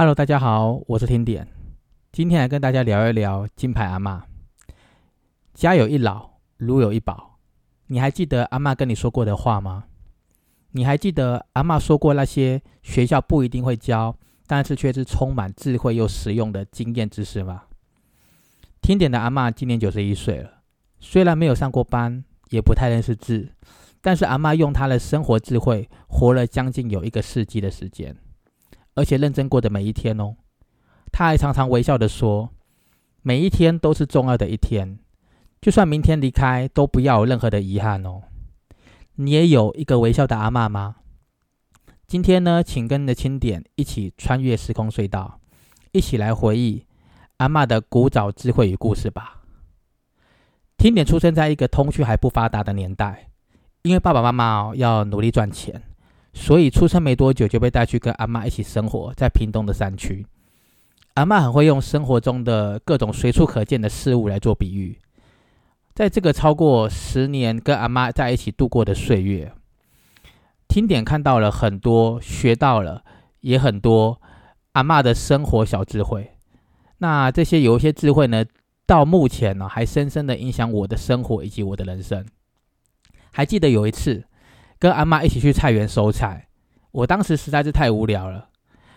[0.00, 1.48] Hello，大家好，我是听点，
[2.12, 4.22] 今天来跟大家聊一聊金牌阿妈。
[5.54, 7.40] 家有一老，如有一宝。
[7.88, 9.86] 你还记得阿妈跟你说过的话吗？
[10.70, 14.16] 你还记得阿妈说过那些学校不一定会教，
[14.46, 17.64] 但是却是充满智慧又实用的经验知识吗？
[18.80, 20.62] 听点的阿妈今年九十一岁了，
[21.00, 23.48] 虽然没有上过班，也不太认识字。
[24.00, 28.16] 但是阿妈用她的生活智慧活了将近有一个世纪的时间，
[28.98, 30.34] 而且认真过的每一天哦。
[31.12, 32.50] 他还常常微笑的说
[33.22, 34.98] ：“每一天都是重要的一天，
[35.60, 38.22] 就算明天离开，都不要有任何的遗憾哦。”
[39.14, 40.96] 你也有一个微笑的阿妈吗？
[42.06, 45.40] 今天呢，请跟着清点一起穿越时空隧道，
[45.92, 46.84] 一起来回忆
[47.38, 49.42] 阿妈的古早智慧与故事吧。
[50.76, 53.30] 听点出生在一个通讯还不发达的年代。
[53.82, 55.82] 因为爸爸妈妈要努力赚钱，
[56.40, 60.24] 所以出生没多久就被带去跟阿妈一起生活在屏东的山区。
[61.14, 64.96] 阿妈很会用生活中的各种随处可见的事物来做比喻。
[65.94, 69.52] 在这个超过十年跟阿妈在一起度过的岁月，
[70.68, 73.04] 听点看到了很多，学到了
[73.40, 74.20] 也很多
[74.72, 76.30] 阿妈的生活小智慧。
[76.98, 78.44] 那这些有一些智慧呢，
[78.86, 82.24] 到目前呢还深深的影响我的生活以及我的人生。
[83.32, 84.24] 还记得有一次，
[84.78, 86.48] 跟阿妈一起去菜园收菜，
[86.92, 88.48] 我当时实在是太无聊了，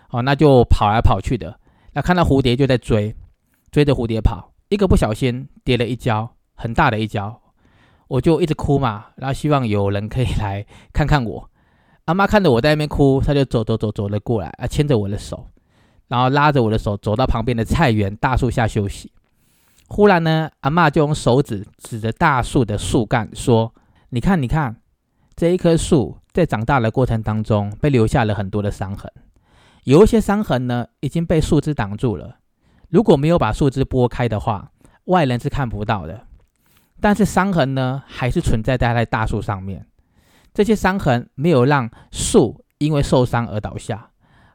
[0.10, 1.60] 哦，那就跑来跑去的，
[1.94, 3.16] 那看到蝴蝶就在追，
[3.72, 7.42] 追着蝴蝶跑，一个不小心跌了一跤，很大的一跤，
[8.08, 11.50] 我就一直哭嘛，然后希望有人可以来看看我。
[12.06, 15.48] 阿妈看着我在那边哭，她就走走走走了过来，啊，牵着我的手，
[16.08, 19.12] 然后拉着我的手走到旁边的菜园大树下休息。
[19.88, 23.74] 忽然呢，阿妈就用手指指着大树的树干说。
[24.14, 24.76] 你看，你看，
[25.42, 29.12] 这一棵树在长大的过程当中被留下了很多的伤痕，
[29.86, 32.38] 有一些伤痕呢已经被树枝挡住了。
[32.90, 34.72] 如果没有把树枝拨开的话，
[35.06, 36.28] 外人是看不到的。
[37.00, 39.88] 但是伤痕呢还是存在在在大树上面。
[40.54, 44.12] 这些伤痕没有让树因为受伤而倒下，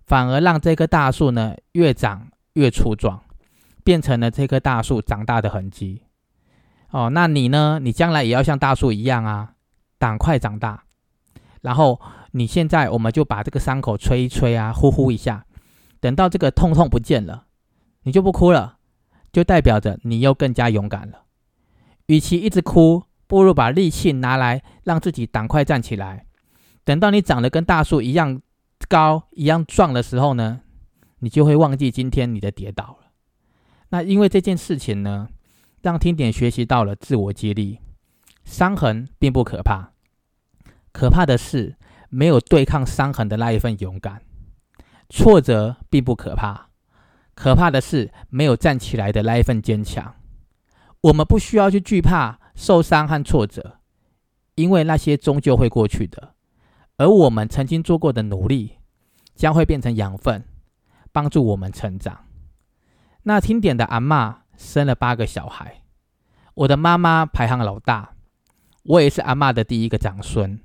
[0.07, 3.21] 反而让这棵大树呢越长越粗壮，
[3.83, 6.03] 变成了这棵大树长大的痕迹。
[6.91, 7.81] 哦，那你呢？
[7.83, 9.55] 你将来也要像大树一样啊，
[9.99, 10.85] 赶快长大。
[11.63, 12.01] 然后
[12.33, 15.45] 你现在，我们就把这个伤口吹一吹啊，呼呼一下。
[16.01, 17.47] 等到这个痛痛不见了，
[18.03, 18.79] 你就不哭了，
[19.33, 21.25] 就代表着你又更加勇敢了。
[22.07, 26.27] 与其一直哭，不如把力气拿来让自己赶快站起来。
[26.85, 28.41] 等到你长得跟大树一样
[28.89, 30.61] 高、一样壮的时候呢，
[31.19, 33.09] 你就会忘记今天你的跌倒了。
[33.89, 35.29] 那因为这件事情呢？
[35.83, 37.79] 让听点学习到了自我激励，
[38.47, 39.93] 伤痕并不可怕，
[40.93, 41.77] 可怕的是
[42.09, 44.21] 没有对抗伤痕的那一份勇敢；
[45.11, 46.71] 挫折并不可怕，
[47.35, 50.15] 可怕的是没有站起来的那一份坚强。
[51.03, 53.81] 我们不需要去惧怕受伤和挫折，
[54.55, 56.35] 因为那些终究会过去的。
[56.97, 58.79] 而我们曾经做过的努力，
[59.35, 60.45] 将会变成养分，
[61.13, 62.25] 帮助我们成长。
[63.25, 64.45] 那听点的阿妈。
[64.57, 65.83] 生了八个小孩，
[66.55, 68.16] 我的妈妈排行老大，
[68.87, 70.59] 我也是阿妈的第一个长孙。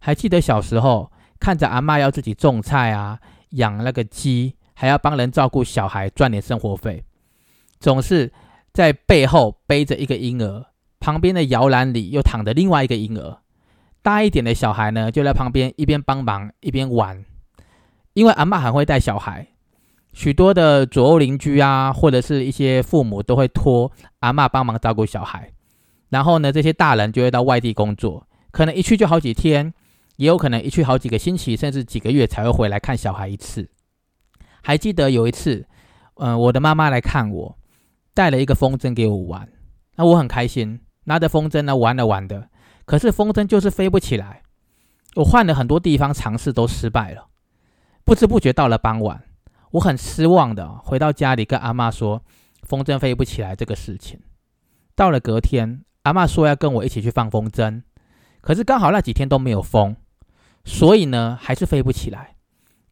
[0.00, 1.10] 还记得小时候
[1.40, 3.18] 看着阿妈要自己种菜啊，
[3.50, 7.04] 养那个鸡，还要帮人照顾小孩赚点生活费，
[7.80, 8.32] 总是
[8.72, 10.66] 在背后背着一个婴儿，
[11.00, 13.38] 旁边的摇篮里又躺着另外一个婴儿。
[14.00, 17.24] 大一点的小孩呢，就在旁边一边帮忙一边玩，
[18.14, 19.48] 因为阿妈很会带小孩。
[20.12, 25.52] 许多的左右邻居啊，或者是一些父母都会托阿妈帮忙照顾小孩，
[26.10, 29.72] 然后呢，这些大人就会到外地工作，可能一去就好几天，
[30.16, 33.70] 也有可能一去好几个星期，甚至几个月才会回来看小孩一次。
[34.62, 35.66] 还记得有一次，
[36.16, 37.58] 嗯，我的妈妈来看我，
[38.14, 39.48] 带了一个风筝给我玩，
[39.96, 42.48] 那我很开心，拿着风筝呢玩了玩的，
[42.84, 44.42] 可是风筝就是飞不起来，
[45.16, 47.28] 我换了很多地方尝试都失败了，
[48.04, 49.24] 不知不觉到了傍晚。
[49.72, 52.22] 我很失望的回到家里，跟阿妈说
[52.62, 54.18] 风筝飞不起来这个事情。
[54.96, 57.82] 到了隔天，阿妈说要跟我一起去放风筝，
[58.40, 59.96] 可是刚好那几天都没有风，
[60.64, 62.36] 所以呢还是飞不起来。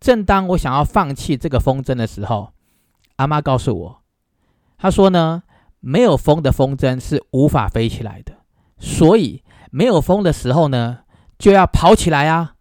[0.01, 2.53] 正当我想要放弃这个风筝的时候，
[3.17, 4.03] 阿妈告诉我，
[4.79, 5.43] 她说呢
[5.81, 8.35] 没有风的风筝是无法飞起来的，
[8.79, 11.01] 所以没有风的时候呢
[11.39, 12.55] 就要跑起来啊。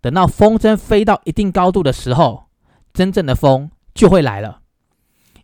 [0.00, 2.48] 等到风筝飞到一定高度的时候。
[2.94, 4.62] 真正的风就会来了。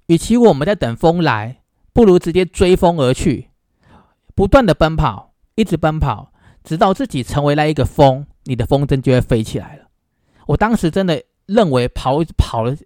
[0.06, 1.62] 与其我们在等风来，
[1.92, 3.50] 不如直接追风而去，
[4.34, 6.32] 不断的奔跑，一直奔跑，
[6.62, 9.84] 直到自己成为了一个风，你的风筝就会飞起来了。
[10.46, 12.76] 我当时真的认为跑跑了，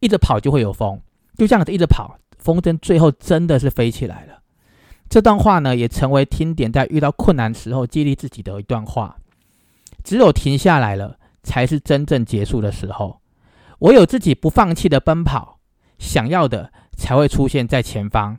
[0.00, 1.00] 一直跑就会有风，
[1.36, 4.40] 就这样子一直跑，风筝最后真的是飞起来了。
[5.08, 9.16] 这段话呢，也成为听点在遇到困难时候激励自己的一段话。
[10.04, 13.20] 只有停下来了，才是真正结束的时候。
[13.80, 15.58] 唯有自己不放弃的奔跑，
[15.98, 18.38] 想要的才会出现在前方。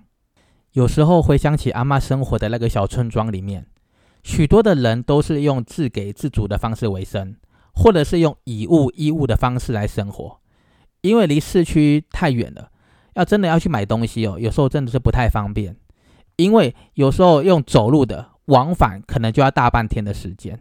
[0.73, 3.67] 有时候回想起阿妈生活的那个小村庄里面，
[4.23, 7.35] 许多的人都是用自给自足的方式为生，
[7.75, 10.39] 或者是用以物易物的方式来生活。
[11.01, 12.71] 因为离市区太远了，
[13.13, 15.75] 要真的要去买东西哦，有时候真的是不太方便。
[16.37, 20.59] 因为有时候用走路的往返，可能就要大半天的时间。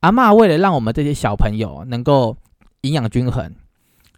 [0.00, 2.36] 阿妈为了让我们这些小朋友能够
[2.82, 3.52] 营养均衡，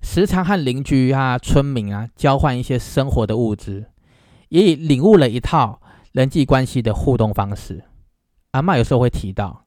[0.02, 3.87] 时常和邻居啊、村民啊交换一些生活的物资，
[4.48, 5.80] 也领悟了一套
[6.12, 7.84] 人际关系的互动方式。
[8.52, 9.66] 阿妈有时候会提到，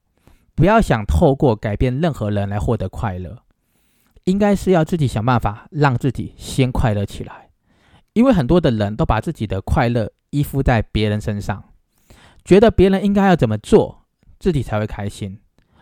[0.55, 3.43] 不要想透过改变任何人来获得快乐，
[4.23, 7.49] 应该是要自己想办法让自己先快乐起来。
[8.13, 10.11] 因为很多的人都把自己的快乐。
[10.33, 11.61] 依附在别人身上，
[12.45, 14.05] 觉得别人应该要怎么做，
[14.39, 15.41] 自己才会开心；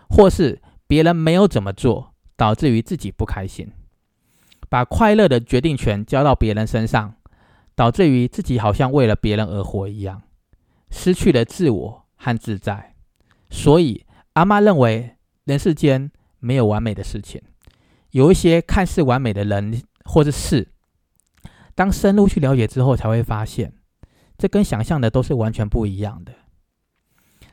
[0.09, 3.71] 或是别人没有怎么做，导致于自己不开心。
[4.67, 7.13] 把快乐的决定权交到别人身上，
[7.79, 10.21] 导致于自己好像为了别人而活一样，
[10.91, 12.93] 失去了自我和自在。
[13.49, 15.15] 所以，阿妈认为
[15.45, 17.41] 人世间没有完美的事情，
[18.11, 20.67] 有一些看似完美的人或是事，
[21.73, 23.71] 当深入去了解之后，才会发现。
[24.37, 26.33] 这跟想象的都是完全不一样的。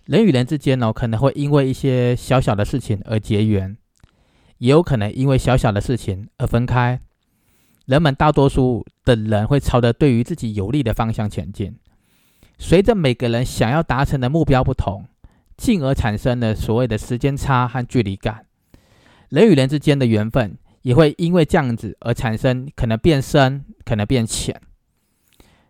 [0.07, 3.77] 人与人之间呢，可能会因为一些小小的事情而结缘，
[4.59, 7.01] 也有可能因为小小的事情而分开。
[7.87, 11.77] 人们大多数的人会朝着对于自己有利的方向前进。
[12.59, 15.07] 随着每个人想要达成的目标不同，
[15.57, 18.47] 进而产生了所谓的时间差和距离感。
[19.29, 24.61] 人与人之间的缘分也会因为这样子而产生，可能变深，可能变浅。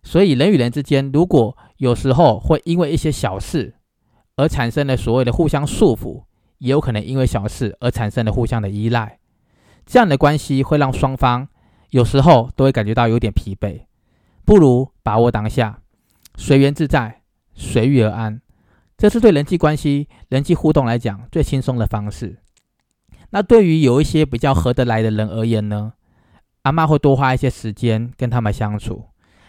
[0.03, 3.75] 所以，人与人之间，如果有时候会因为一些小事
[4.37, 6.23] 而产生了所谓的互相束缚，
[6.59, 9.19] 也有可能因为小事而产生了互相的依赖。
[9.85, 11.49] 这样的关系会让双方
[11.91, 13.83] 有时候都会感觉到有点疲惫。
[14.45, 15.81] 不如把握当下，
[16.37, 17.23] 随缘自在，
[17.55, 18.41] 随遇而安。
[18.97, 22.39] 这是对人际关系、人际互动来讲最轻松的方式。
[23.31, 25.95] 那对于有一些比较合得来的人而言呢？
[26.63, 29.07] 阿妈会多花一些时间跟他们相处。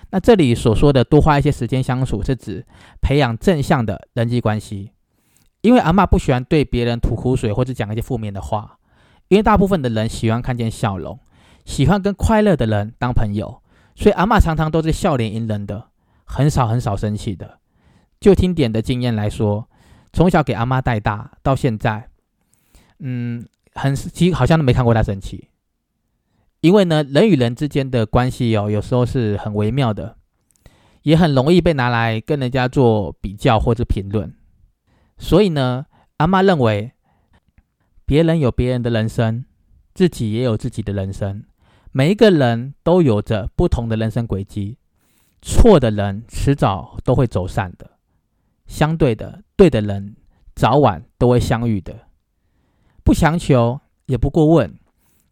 [0.09, 2.65] 那这里所说的多花一些时间相处，是指
[3.01, 4.91] 培养正向的人际关系。
[5.61, 8.77] 因为阿妈不喜欢对别人吐苦水或者讲一些负面的话，
[9.27, 11.19] 因为大部分的人喜欢看见笑容，
[11.67, 13.61] 喜欢跟快乐的人当朋友，
[13.93, 15.89] 所以阿妈常常都是笑脸迎人的，
[16.23, 17.59] 很少很少生气的。
[18.21, 19.69] 就听点的经验来说，
[20.13, 22.09] 从小给阿妈带大到现在，
[22.99, 25.49] 嗯，很其实好像都没看过她生气。
[26.61, 30.17] 因为呢，人与人之间的关系哦，有时候是很微妙的，
[31.03, 34.33] 也很容易被拿来跟人家做比较或者评论。
[35.17, 35.85] 所以呢，
[36.15, 36.93] 阿妈认为，
[38.05, 39.45] 别人有别人的人生，
[39.93, 41.43] 自己也有自己的人生。
[41.97, 44.77] 每一个人都有着不同的人生轨迹，
[45.41, 47.89] 错的人迟早都会走散的，
[48.67, 50.15] 相对的，对的人
[50.53, 52.01] 早晚都会相遇的。
[53.03, 54.77] 不强求，也不过问。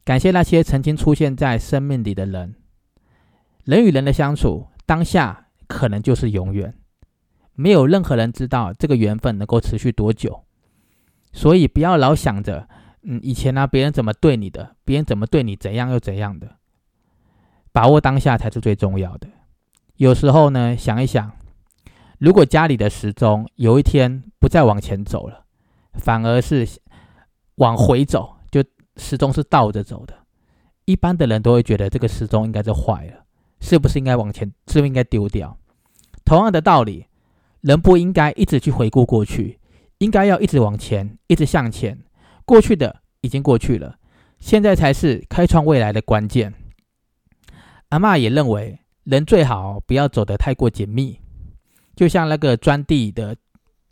[0.04, 2.56] 感谢那些曾经出现在生命里的人。
[3.66, 6.74] 人与人的相处，当下可能就是永远。
[7.54, 10.46] 没有任何人知道这个缘分能够持续多久，
[11.32, 12.68] 所以不要老想着，
[13.08, 16.56] 嗯，以前呢别人怎么对你的，别人怎么对你怎样又怎样的。
[17.72, 19.28] 把握当下才是最重要的。
[19.98, 21.32] 有时候呢，想一想，
[22.20, 25.46] 如果家里的时钟有一天不再往前走了，
[25.94, 26.68] 反而是
[27.56, 28.38] 往回走。
[28.50, 28.64] 就
[28.98, 30.14] 时钟是倒着走的，
[30.86, 33.26] 一般的人都会觉得这个时钟应该是坏了，
[33.60, 34.48] 是不是应该往前？
[34.68, 35.58] 是不是应该丢掉？
[36.24, 37.06] 同样的道理，
[37.62, 39.60] 人不应该一直去回顾过去，
[40.00, 42.00] 应该要一直往前，一直向前。
[42.46, 43.98] 过去的已经过去了，
[44.40, 46.54] 现在才是开创未来的关键。
[47.90, 51.20] 阿妈也认为，人最好不要走得太过紧密，
[51.96, 53.36] 就像那个钻地的，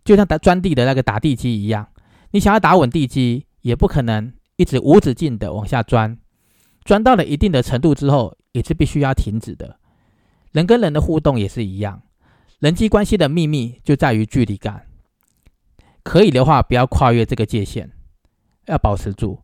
[0.06, 1.88] 就像打钻地的那个打地基一样，
[2.32, 4.34] 你想要打稳地基，也不可能。
[4.56, 6.16] 一直无止境的往下钻，
[6.86, 9.80] 钻到了一定的程度之后，也是必须要停止的。
[10.52, 12.04] 人跟人的互动也是一样，
[12.60, 14.86] 人际关系的秘密就在于距离感。
[16.04, 17.92] 可以的话，不要跨越这个界限，
[18.66, 19.40] 要保持住，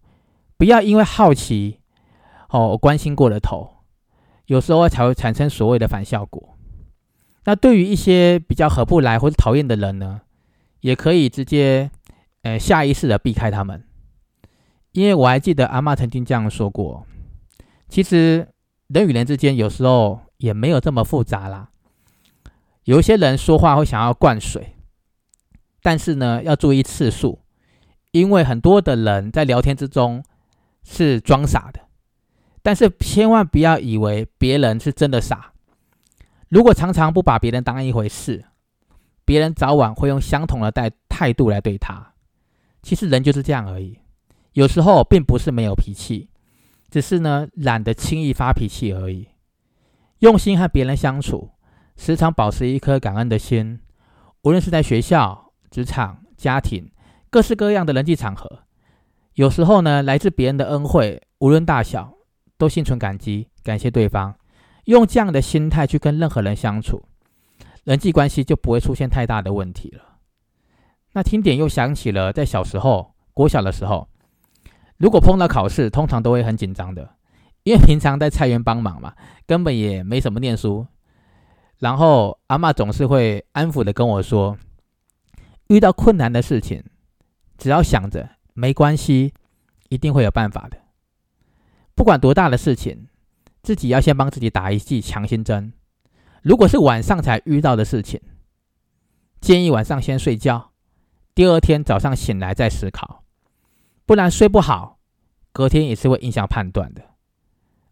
[0.58, 1.80] 不要因为好奇
[2.50, 3.78] 哦关心过了头，
[4.46, 6.56] 有时候才会产生所谓的反效果。
[7.46, 10.22] 那对于一些比较合不来或者讨厌的人呢，
[10.82, 11.90] 也可以直接
[12.44, 13.84] 呃下意识的避开他们。
[14.92, 17.06] 因为我还记得阿妈曾经这样说过：，
[17.88, 18.48] 其实
[18.88, 21.70] 人与人之间有时候也没有这么复杂啦。
[22.86, 24.76] 有一些人说话会想要灌水，
[25.82, 27.40] 但是呢，要注意次数，
[28.12, 30.24] 因为很多的人在聊天之中
[30.84, 31.80] 是装傻的，
[32.64, 35.54] 但是千万不要以为别人是真的傻。
[36.48, 38.46] 如果常常不把别人当一回事，
[39.24, 42.14] 别人早晚会用相同的态态度来对他。
[42.82, 44.00] 其实人就是这样而已，
[44.54, 46.30] 有时候并不是没有脾气，
[46.90, 49.28] 只是呢懒得轻易发脾气而已。
[50.20, 51.52] 用心和别人相处，
[51.96, 53.80] 时常保持一颗感恩的心，
[54.42, 56.90] 无论是在学校、职场、家庭，
[57.32, 58.64] 各式各样的人际场合，
[59.36, 62.14] 有时候呢来自别人的恩惠，无论大小，
[62.58, 64.36] 都心存感激，感谢对方。
[64.86, 67.04] 用这样的心态去跟任何人相处，
[67.84, 70.18] 人际关系就不会出现太大的问题了。
[71.14, 74.10] 那听点又想起了在小时候，国小的时候，
[74.98, 77.16] 如果碰到考试，通常都会很紧张的，
[77.62, 79.14] 因为平常在菜园帮忙嘛，
[79.46, 80.88] 根本也没什么念书。
[81.78, 84.58] 然后阿妈总是会安抚的跟我说，
[85.68, 86.84] 遇到困难的事情，
[87.60, 89.34] 只要想着没关系，
[89.90, 90.78] 一定会有办法的。
[91.94, 93.06] 不管多大的事情。
[93.62, 95.74] 自己要先帮自己打一剂强心针。
[96.42, 98.20] 如果是晚上才遇到的事情，
[99.42, 100.72] 建议晚上先睡觉，
[101.36, 103.26] 第二天早上醒来再思考，
[104.06, 105.00] 不然睡不好，
[105.52, 107.04] 隔天也是会影响判断的。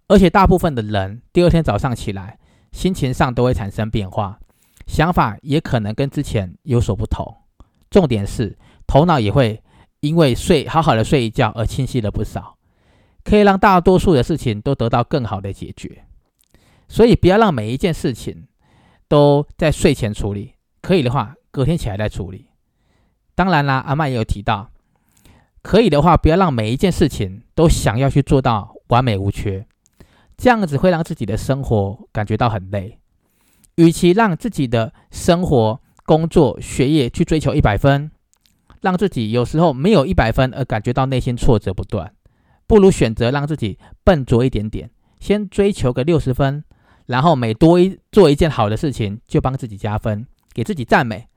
[0.07, 2.39] 而且大部分的人第二天早上起来，
[2.71, 4.39] 心情上都会产生变化，
[4.87, 7.43] 想法也可能跟之前有所不同。
[7.89, 9.61] 重点是头脑也会
[9.99, 12.55] 因为睡好好的睡一觉而清晰了不少。
[13.23, 16.05] 可以让大多数的事情都得到更好的解决，
[16.87, 18.47] 所以不要让每一件事情
[19.09, 22.47] 都在睡前处理，可以的话隔天起来再处理。
[23.35, 24.71] 当然啦，阿曼也有提到，
[25.61, 29.67] 可以的话不要让每一件事情都想要去做到完美无缺，
[30.37, 32.97] 这样子会让自己的生活感觉到很累。
[33.75, 38.09] 与其让自己的生活、工作、学业去追求一百分，
[38.81, 42.13] 让自己有时候没有一百分而感觉到内心挫折不断。
[42.67, 46.63] 不如选择让自己笨拙一点点，先追求个六十分，
[47.05, 51.27] 然后每多一做一件好的事情，就帮自己加分，给自己赞美，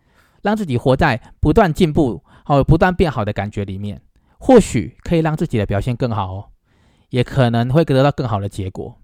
[0.42, 4.02] 让自己活在不断进步、哦不断变好的感觉里面，
[4.38, 6.44] 或许可以让自己的表现更好哦，
[7.10, 8.98] 也可能会得到更好的结果。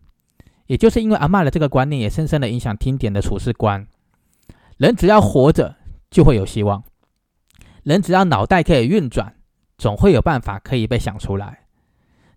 [0.66, 3.86] 也就是因为阿妈的这个观念，也深深的影响听点的处事观。
[4.78, 5.76] 人只要活着，
[6.10, 6.82] 就会有希望；
[7.86, 9.36] 人只要脑袋可以运转，
[9.78, 11.66] 总会有办法可以被想出来。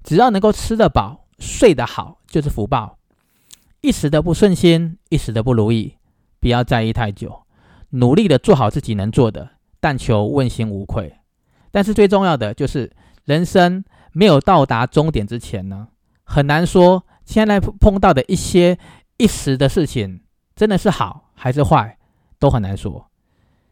[0.04, 3.00] 只要能够吃得饱、睡得好，就是福报。
[3.82, 5.96] 一时的不顺心，一时的不如意，
[6.40, 7.48] 不要在意太久，
[7.90, 11.18] 努力的做好自己能做的，但求问心无愧。
[11.72, 15.88] 但是最重要的就是，人生没有到达终点之前呢，
[16.24, 18.78] 很难说现在碰到的一些
[19.18, 20.22] 一时的事情，
[20.56, 21.98] 真的是好还是坏，
[22.38, 23.08] 都很难说。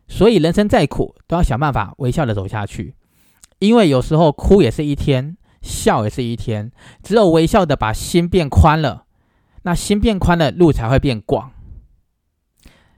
[0.08, 2.96] 所以人生再苦，都要想办法微笑的走下去，
[3.60, 5.38] 因为有时候哭也是一天。
[5.60, 6.72] 笑也是一天，
[7.04, 9.06] 只有微笑的把心变宽了，
[9.64, 11.52] 那心变宽了，路才会变广。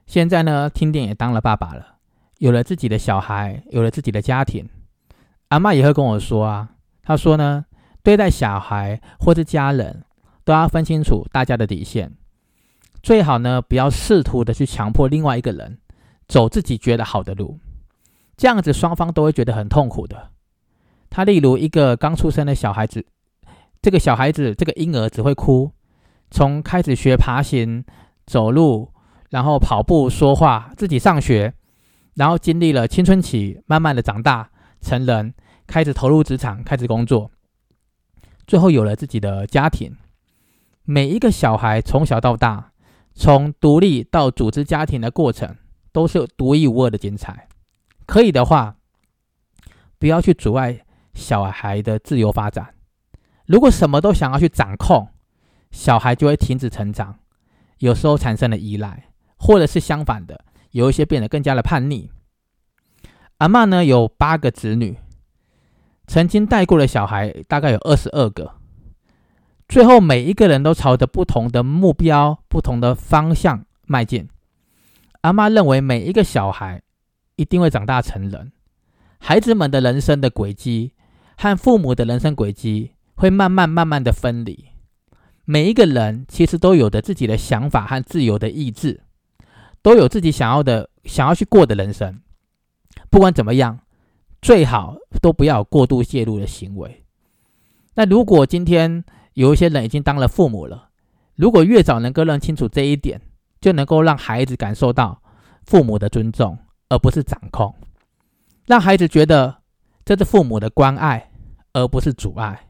[0.05, 1.95] 现在呢，听电也当了爸爸了，
[2.37, 4.69] 有了自己的小孩，有了自己的家庭，
[5.47, 6.69] 阿妈也会跟我说啊，
[7.01, 7.65] 她说呢，
[8.03, 10.03] 对待小孩或是家人，
[10.43, 12.11] 都要分清楚大家的底线，
[13.01, 15.79] 最好呢，不要试图的去强迫另外一个人
[16.29, 17.59] 走自己觉得好的路，
[18.37, 20.29] 这样子双方都会觉得很痛苦的。
[21.09, 23.03] 他例如一个刚出生的小孩子，
[23.81, 25.71] 这个小孩子这个婴儿只会哭，
[26.29, 27.83] 从开始学爬行、
[28.27, 28.93] 走路，
[29.31, 31.55] 然后跑步、说话，自己上学，
[32.13, 35.33] 然后经历了青春期，慢慢的长大成人，
[35.65, 37.31] 开始投入职场，开始工作，
[38.45, 39.97] 最后有了自己的家庭。
[40.83, 42.71] 每一个小孩从小到大，
[43.15, 45.55] 从独立到组织家庭的过程，
[45.91, 47.47] 都是独一无二的精彩。
[48.05, 48.77] 可以的话，
[49.97, 50.85] 不要去阻碍。
[51.15, 52.75] 小孩的自由发展，
[53.45, 55.09] 如果什么都想要去掌控，
[55.69, 57.19] 小孩就会停止成长，
[57.79, 62.09] 有时候产生了依赖，或者是相反的，有一些变得更加的叛逆。
[63.39, 64.97] 阿妈呢有八个子女，
[66.07, 68.55] 曾经带过的小孩大概有二十二个，
[69.67, 74.29] 最后每一个人都朝着不同的目标、不同的方向迈进。
[75.21, 76.81] 阿妈认为每一个小孩
[77.35, 78.51] 一定会长大成人，
[79.19, 80.93] 孩子们的人生的轨迹。
[81.41, 84.65] 和父母的人生轨迹会慢慢慢慢的分离。
[85.45, 89.03] 每一个人其实都有着自己的想法和自由的意志，
[89.81, 92.19] 都有自己想要的、想要去过的人生。
[93.09, 93.79] 不管怎么样，
[94.41, 97.05] 最好都不要过度介入的行为。
[97.93, 100.89] 那如果今天有一些人已经当了父母了，
[101.35, 103.21] 如果越早能够认清楚这一点，
[103.59, 105.21] 就能够让孩子感受到
[105.63, 106.57] 父母的尊重，
[106.89, 107.75] 而不是掌控，
[108.65, 109.57] 让孩子觉得
[110.05, 111.31] 这是父母的关爱，
[111.73, 112.67] 而不是阻碍，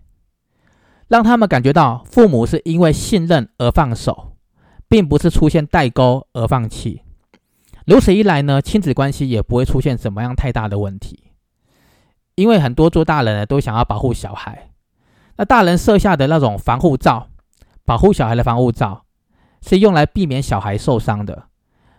[1.08, 4.36] 让他们感觉到父母是因为信任而放手，
[4.88, 7.04] 并不是出现代沟而放弃。
[7.86, 11.32] 如此一来呢，亲子关系也不会出现什么样太大的问题。
[12.36, 14.72] 因为很多做大人的都想要保护小孩，
[15.36, 17.28] 那大人设下的那种防护罩，
[17.84, 19.06] 保护小孩的防护罩，
[19.62, 21.48] 是用来避免小孩受伤的，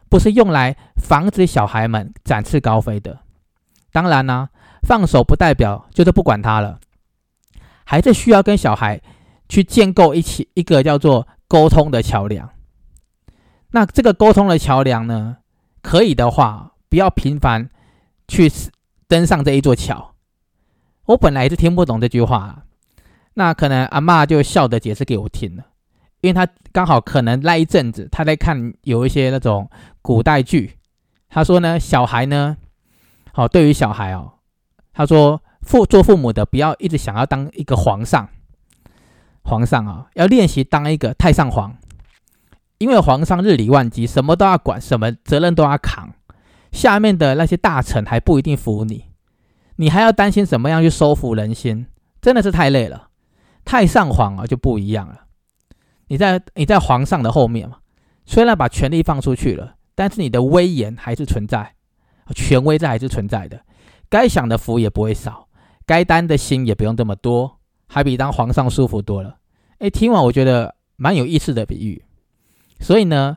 [0.09, 3.21] 不是用来防止小孩们展翅高飞的。
[3.93, 4.49] 当然呢，
[4.83, 6.79] 放手不代表就是不管他了，
[7.85, 9.01] 还是需要跟小孩
[9.49, 12.51] 去建构一起一个叫做沟通的桥梁。
[13.73, 15.39] 那这个沟通的桥梁呢，
[15.83, 17.69] 可以的话，不要频繁
[18.27, 18.51] 去
[19.07, 20.15] 登上这一座桥。
[21.07, 22.65] 我本来是听不懂这句话，
[23.35, 25.65] 那可能阿妈就笑着解释给我听了，
[26.21, 29.69] 因为他刚好可能那一阵子他在看有一些那种
[30.03, 30.79] 古代剧，
[31.29, 32.57] 他说呢，小孩呢，
[33.33, 34.33] 好，对于小孩哦，
[34.93, 38.29] 他说父做父母的不要一直想要当一个皇上，
[39.43, 41.77] 皇上啊，要练习当一个太上皇，
[42.79, 46.13] 因为皇上日理万机，什么都要管，什么责任都要扛，
[46.73, 49.07] 下面的那些大臣还不一定服你。
[49.77, 51.87] 你还要担心怎么样去收服人心，
[52.21, 53.09] 真的是太累了。
[53.65, 55.21] 太上皇啊就不一样了，
[56.11, 57.77] 你在你在皇上的后面嘛，
[58.27, 61.73] 虽然把权力放出去了，但是你的威严还是存在，
[62.35, 63.61] 权威在还是存在的。
[64.09, 65.47] 该享的福也不会少，
[65.87, 69.37] 该担的心也不用这么多，还比当皇上舒服多了。
[69.79, 72.03] 哎，听完我觉得蛮有意思的比喻。
[72.81, 73.37] 所以呢，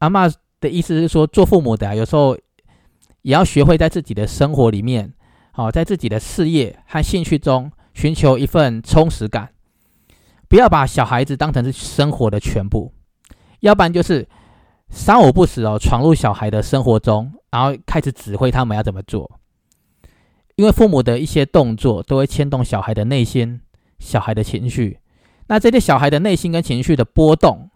[0.00, 0.28] 阿妈
[0.60, 2.36] 的意思是说，做父母的有时候
[3.22, 5.14] 也要学会在自己的生活里面。
[5.52, 9.50] 好，在自己的事业和兴趣中寻求一份充实感，
[10.52, 12.92] 不要把小孩子当成是生活的全部，
[13.60, 14.28] 要不然就是
[14.90, 19.38] 三五不时哦闯入小孩的生活中，然后开始指挥他们要怎么做。
[20.56, 23.62] 因为父母的一些动作都会牵动小孩的内心、
[23.98, 24.98] 小孩的情绪，
[25.46, 27.70] 那这些小孩的内心跟情绪的波动，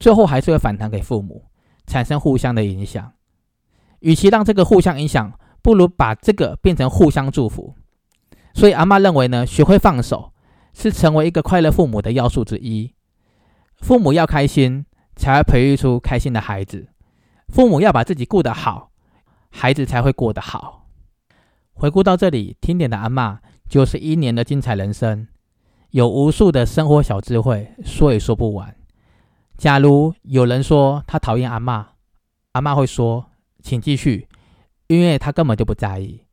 [0.00, 1.44] 最后还是会反弹给父母，
[1.86, 3.12] 产生互相的影响。
[4.00, 7.74] 与其让这个互相影响，不如把这个变成互相祝福，
[8.54, 10.32] 所以阿妈认为呢，学会放手
[10.74, 12.92] 是成为一个快乐父母的要素之一。
[13.76, 14.84] 父母要开心，
[15.16, 16.88] 才会培育出开心的孩子；
[17.48, 18.90] 父母要把自己顾得好，
[19.50, 20.86] 孩子才会过得好。
[21.72, 25.26] 回顾到这里，听点的阿妈九十一年的精彩人生，
[25.90, 28.76] 有无数的生活小智慧，说也说不完。
[29.56, 31.88] 假如有人说他讨厌阿妈，
[32.52, 33.30] 阿妈会说
[33.62, 34.28] ：“请继续。”
[34.86, 36.26] 因为他根本就不在意。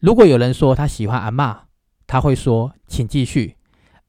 [0.00, 1.62] 如果有人说他喜欢阿妈，
[2.06, 3.56] 他会说：“请继续。”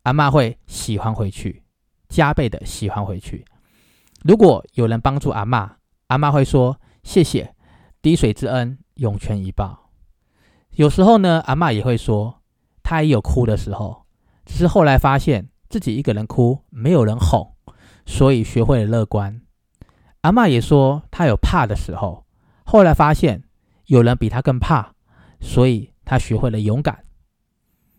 [0.03, 1.63] 阿妈会喜欢回去，
[2.07, 3.43] 加倍的喜欢回去。
[4.23, 7.55] 如果有人帮助阿妈，阿妈会说：“谢谢，
[8.01, 9.89] 滴水之恩，涌泉以报。”
[10.71, 12.41] 有时候呢，阿妈也会说，
[12.83, 14.05] 她也有哭的时候，
[14.45, 17.55] 只是后来发现自己一个人哭，没有人哄，
[18.05, 19.41] 所以学会了乐观。
[20.21, 22.25] 阿妈也说，她有怕的时候，
[22.63, 23.43] 后来发现。
[23.87, 24.93] 有人比她更怕，
[25.41, 27.03] 所以她学会了勇敢。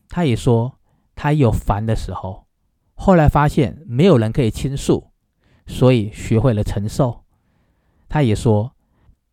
[0.08, 0.78] 她也说，
[1.14, 2.46] 他有烦的时候，
[2.94, 5.10] 后来发现没有人可以倾诉，
[5.66, 7.24] 所以学会了承受。
[8.08, 8.74] 他也说，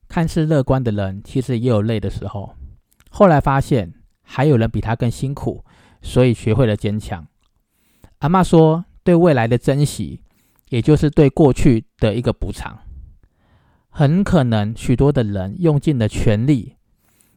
[0.07, 2.55] 看似乐观的人，其实也有累的时候，
[3.09, 5.63] 后来发现还有人比他更辛苦，
[6.01, 7.27] 所以学会了坚强。
[8.19, 10.23] 阿妈说，对未来的珍惜，
[10.69, 12.79] 也就是对过去的一个补偿。
[13.89, 16.77] 很可能许多的人用尽了全力，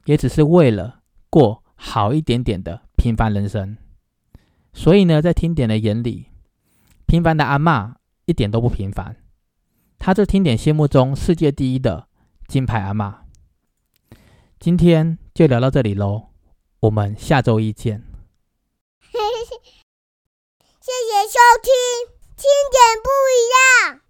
[0.05, 3.77] 也只是为了过好一点点的平凡人生。
[4.75, 6.27] 所以呢，在听点的眼里，
[7.07, 9.17] 平凡的阿妈一点都不平凡，
[9.99, 12.09] 她是听点心目中世界第一的
[12.49, 13.23] 金牌阿妈。
[14.59, 16.31] 今天就聊到这里喽，
[16.81, 18.03] 我们下周一见。
[20.81, 21.73] 谢谢收听，
[22.37, 24.04] 听点不一样。